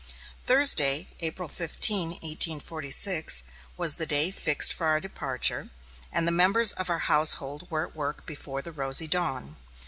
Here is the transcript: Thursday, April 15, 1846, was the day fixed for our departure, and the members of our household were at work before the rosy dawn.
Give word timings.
Thursday, 0.47 1.09
April 1.19 1.47
15, 1.47 2.07
1846, 2.09 3.43
was 3.77 3.97
the 3.97 4.07
day 4.07 4.31
fixed 4.31 4.73
for 4.73 4.87
our 4.87 4.99
departure, 4.99 5.69
and 6.11 6.27
the 6.27 6.31
members 6.31 6.71
of 6.73 6.89
our 6.89 6.97
household 7.05 7.69
were 7.69 7.85
at 7.85 7.95
work 7.95 8.25
before 8.25 8.63
the 8.63 8.71
rosy 8.71 9.07
dawn. 9.07 9.57